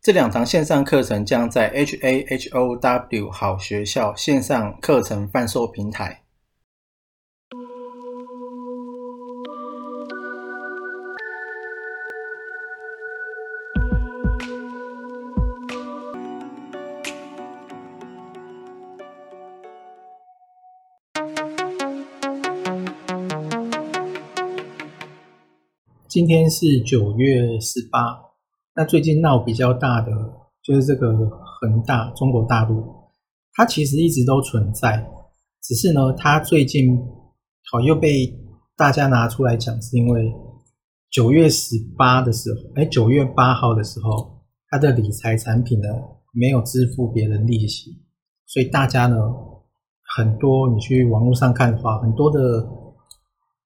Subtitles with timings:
[0.00, 6.22] 这两堂线上课程将在 HAHOW 好学校线上课程贩售平台。
[26.06, 28.27] 今天是九月十八，
[28.78, 30.12] 那最近闹比较大的
[30.62, 32.84] 就是这个恒大，中国大陆，
[33.54, 35.04] 它其实一直都存在，
[35.64, 36.96] 只是呢，它最近
[37.72, 38.32] 好又被
[38.76, 40.32] 大家拿出来讲，是因为
[41.10, 45.88] 九月十八的时候，哎，九月八号的时候，它的理财产品呢
[46.32, 48.00] 没有支付别人利息，
[48.46, 49.16] 所以大家呢
[50.16, 52.64] 很多你去网络上看的话，很多的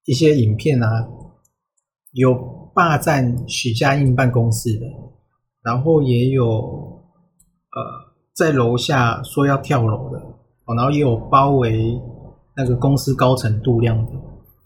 [0.05, 1.07] 一些影片啊。
[2.13, 2.33] 有
[2.75, 4.85] 霸占许家印办公室的，
[5.63, 7.81] 然后也有呃
[8.33, 10.19] 在楼下说要跳楼的，
[10.65, 11.99] 哦，然后也有包围
[12.55, 14.11] 那个公司高层度量的，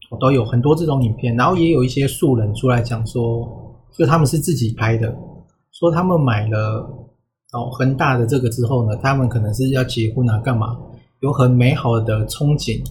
[0.09, 3.47] 哦，都有很多这种影片，然后也有一些素人出来讲说，
[3.93, 5.15] 就他们是自己拍的，
[5.71, 6.89] 说他们买了
[7.53, 10.77] 哦恒大的这个之后呢，他们可能是要结婚啊，干嘛，
[11.21, 12.85] 有很美好的憧憬，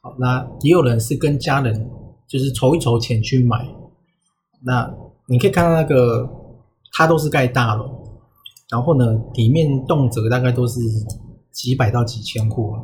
[0.00, 1.90] 好，那也有人是跟家人。
[2.28, 3.66] 就是筹一筹钱去买，
[4.64, 4.92] 那
[5.28, 6.28] 你可以看到那个，
[6.92, 7.88] 它都是盖大楼，
[8.68, 10.80] 然后呢，里面动辄大概都是
[11.52, 12.74] 几百到几千户，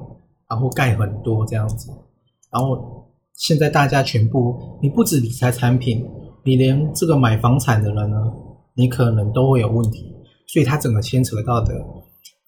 [0.48, 1.90] 然后盖很多这样子，
[2.50, 6.08] 然后现在大家全部，你不止理财产品，
[6.44, 8.16] 你连这个买房产的人呢，
[8.74, 10.14] 你可能都会有问题，
[10.46, 11.74] 所以它整个牵扯到的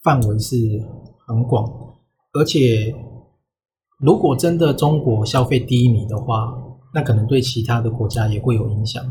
[0.02, 0.56] 范围是
[1.26, 1.68] 很广，
[2.32, 2.94] 而且
[3.98, 6.54] 如果真的中国消费低迷的话，
[6.94, 9.04] 那可能对其他的国家也会有影响，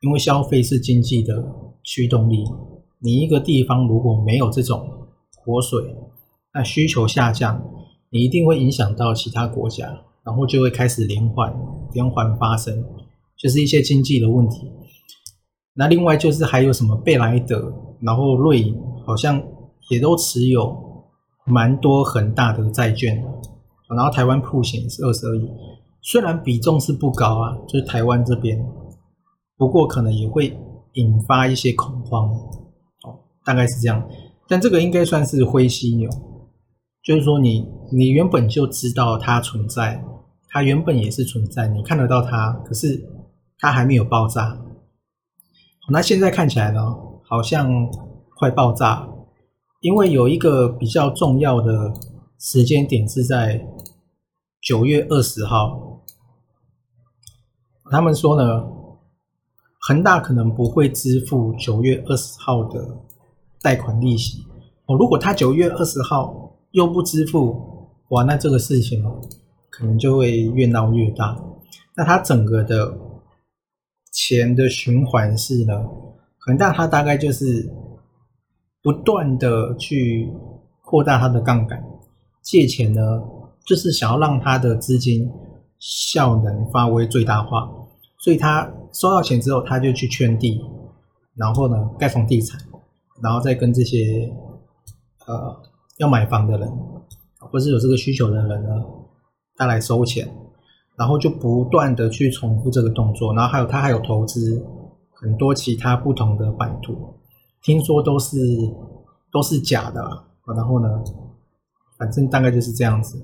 [0.00, 1.40] 因为消费是经济的
[1.84, 2.44] 驱动力。
[2.98, 4.88] 你一个地方如果没有这种
[5.36, 5.96] 活水，
[6.52, 7.62] 那需求下降，
[8.10, 9.86] 你一定会影响到其他国家，
[10.24, 11.54] 然后就会开始连环
[11.92, 12.84] 连环发生，
[13.38, 14.70] 就是一些经济的问题。
[15.74, 19.40] 那另外就是还有什么贝莱德，然后瑞银好像
[19.90, 20.76] 也都持有
[21.44, 23.24] 蛮多很大的债券，
[23.88, 25.48] 然后台湾普险是二十二亿。
[26.04, 28.58] 虽然比重是不高啊，就是台湾这边，
[29.56, 30.58] 不过可能也会
[30.94, 32.28] 引发一些恐慌，
[33.04, 34.04] 哦，大概是这样。
[34.48, 36.10] 但这个应该算是灰犀牛，
[37.04, 40.04] 就是说你你原本就知道它存在，
[40.48, 43.08] 它原本也是存在，你看得到它，可是
[43.58, 44.60] 它还没有爆炸。
[45.88, 46.80] 那现在看起来呢，
[47.22, 47.88] 好像
[48.40, 49.08] 快爆炸，
[49.82, 51.94] 因为有一个比较重要的
[52.40, 53.64] 时间点是在
[54.60, 55.91] 九月二十号。
[57.92, 58.64] 他们说呢，
[59.82, 62.82] 恒大可能不会支付九月二十号的
[63.60, 64.42] 贷款利息
[64.86, 64.96] 哦。
[64.96, 69.20] 如果他九月二十号又不支付，哇，那这个事情哦，
[69.68, 71.38] 可能就会越闹越大。
[71.94, 72.96] 那他整个的
[74.10, 75.74] 钱的循环是呢，
[76.38, 77.70] 恒大他大概就是
[78.82, 80.32] 不断的去
[80.80, 81.84] 扩大他的杠杆，
[82.42, 83.00] 借钱呢，
[83.66, 85.30] 就是想要让他的资金
[85.78, 87.70] 效能发挥最大化。
[88.22, 90.64] 所以他收到钱之后，他就去圈地，
[91.34, 92.60] 然后呢盖房地产，
[93.20, 94.32] 然后再跟这些
[95.26, 95.60] 呃
[95.98, 96.70] 要买房的人，
[97.40, 98.68] 或是有这个需求的人呢，
[99.56, 100.32] 他来收钱，
[100.94, 104.64] 然后就不断的去重复这个动作，然后还有他还有投资
[105.14, 107.12] 很多其他不同的版图，
[107.60, 108.38] 听说都是
[109.32, 110.00] 都是假的，
[110.54, 110.88] 然后呢，
[111.98, 113.20] 反正大概就是这样子。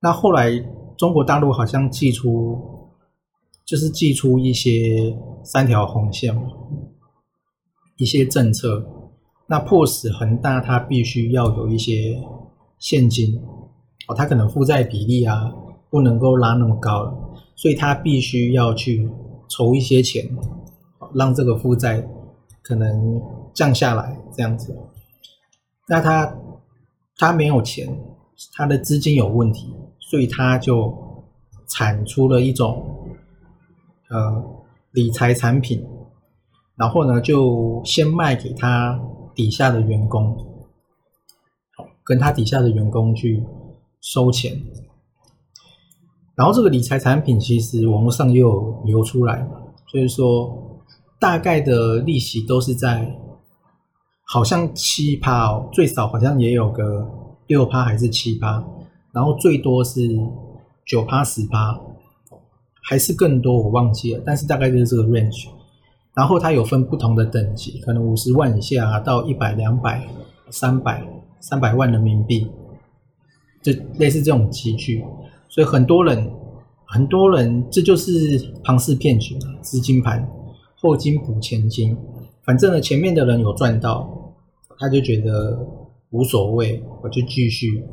[0.00, 0.52] 那后来
[0.96, 2.78] 中国大陆好像寄出。
[3.70, 6.42] 就是寄出一些三条红线嘛，
[7.98, 8.84] 一些政策，
[9.46, 12.20] 那迫使恒大它必须要有一些
[12.80, 13.40] 现金
[14.08, 15.54] 哦，它可能负债比例啊
[15.88, 19.08] 不能够拉那么高，所以它必须要去
[19.48, 20.28] 筹一些钱，
[21.14, 22.04] 让这个负债
[22.62, 23.22] 可能
[23.54, 24.76] 降下来这样子。
[25.86, 26.36] 那他
[27.18, 27.88] 他没有钱，
[28.52, 30.92] 他的资金有问题，所以他就
[31.68, 32.96] 产出了一种。
[34.10, 34.44] 呃，
[34.90, 35.86] 理财产品，
[36.74, 39.00] 然后呢，就先卖给他
[39.34, 40.36] 底下的员工，
[42.02, 43.44] 跟他底下的员工去
[44.00, 44.60] 收钱。
[46.34, 49.60] 然后这个理财产品其实网络上也有流出来嘛，
[49.92, 50.82] 就是说
[51.18, 53.14] 大概的利息都是在
[54.24, 57.08] 好像七趴哦，最少好像也有个
[57.46, 58.64] 六趴还是七趴，
[59.12, 60.08] 然后最多是
[60.86, 61.78] 九趴十趴，
[62.90, 65.46] 还是更多我忘记了，但是大概就是这个 range。
[66.12, 70.04] 然后它有分不同的等级，可能五十万以下到一百、两百、
[70.50, 71.00] 三百、
[71.38, 72.48] 三百万人民币，
[73.62, 75.04] 就类似这种集聚。
[75.48, 76.28] 所以很多人，
[76.84, 78.10] 很多人，这就是
[78.64, 80.28] 庞氏骗局，资金盘，
[80.74, 81.96] 后金补前金，
[82.42, 84.34] 反正呢，前面的人有赚到，
[84.80, 85.64] 他就觉得
[86.10, 87.84] 无所谓，我就继续。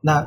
[0.00, 0.24] 那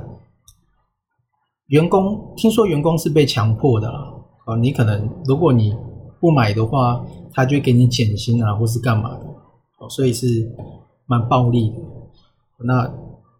[1.68, 4.14] 员工听说员工是被强迫的啦，
[4.46, 5.75] 啊，你可能如果你
[6.19, 9.25] 不买的话，他就给你减薪啊，或是干嘛的，
[9.80, 10.52] 哦，所以是
[11.06, 11.78] 蛮暴力的。
[12.66, 12.92] 那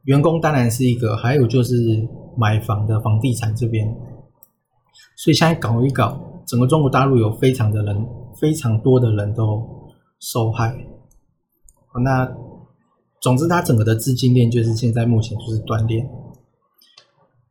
[0.04, 2.08] 员工当然是一个，还有就是。
[2.40, 3.92] 买房的房地产这边，
[5.16, 6.16] 所以现在搞一搞，
[6.46, 8.08] 整个中国大陆有非常的人，
[8.40, 9.68] 非常多的人都
[10.20, 10.78] 受害。
[12.04, 12.32] 那
[13.20, 16.08] 总之，它整个的资金链就是现在目前就是断裂。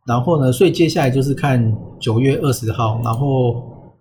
[0.06, 3.92] 然后呢，所以接下来就是看九月二十号，然后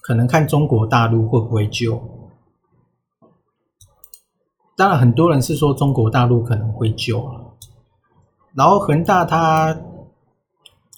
[0.00, 2.00] 可能看中国大陆会不会救。
[4.76, 7.18] 当然，很多人是说中国大陆可能会救
[8.54, 9.76] 然后恒大它。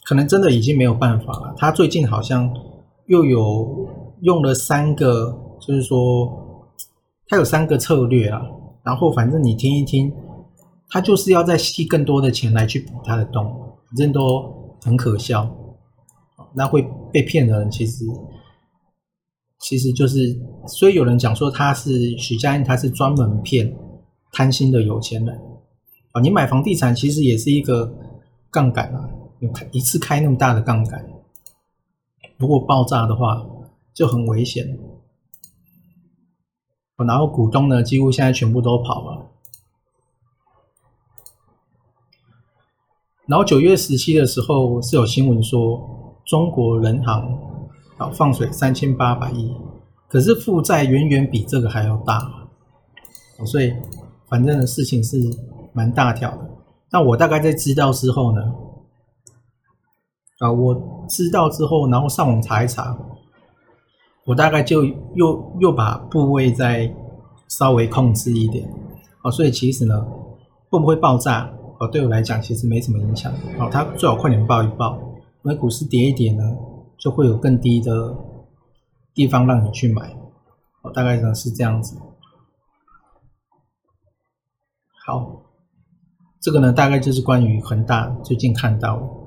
[0.09, 1.53] 可能真的已经没有办法了。
[1.59, 2.49] 他最近好像
[3.07, 3.89] 又有
[4.21, 6.71] 用了三个，就是说
[7.27, 8.41] 他有三个策略啊。
[8.85, 10.15] 然后反正你听一听，
[10.91, 15.51] 他就是要再吸更多的钱来去补他的洞，反正都很可笑。
[16.55, 18.05] 那会被骗的人其实
[19.59, 23.75] 其实就是，所以有人讲说他是许家印，他是专门骗
[24.33, 25.39] 贪心的有钱人
[26.13, 26.21] 啊。
[26.21, 27.93] 你买房地产其实也是一个
[28.51, 29.09] 杠杆啊。
[29.39, 31.05] 你开一次开那么大的杠杆，
[32.39, 33.45] 如果爆炸的话
[33.93, 34.79] 就很危险。
[36.97, 39.31] 然后股东呢，几乎现在全部都跑了。
[43.27, 45.81] 然后九月十七的时候是有新闻说，
[46.25, 47.39] 中国人行
[47.97, 49.53] 啊放水三千八百亿，
[50.09, 52.31] 可是负债远远比这个还要大，
[53.45, 53.73] 所以
[54.29, 55.21] 反正的事情是
[55.73, 56.51] 蛮大条的。
[56.91, 58.43] 那我大概在知道之后呢？
[60.39, 62.97] 啊，我知道之后，然后上网查一查，
[64.25, 66.95] 我大概就又又把部位再
[67.49, 68.69] 稍微控制一点，
[69.23, 70.07] 啊，所以其实呢，
[70.69, 74.97] 会不会爆炸，哦，对我来讲其实没什么影响，哦，它最好快点报一报，
[75.45, 76.43] 因为股市跌一跌呢，
[76.99, 78.17] 就会有更低的
[79.15, 80.17] 地方让你去买，
[80.83, 81.97] 哦，大概呢是这样子。
[85.05, 85.43] 好，
[86.41, 89.26] 这个呢大概就是关于恒大最近看到。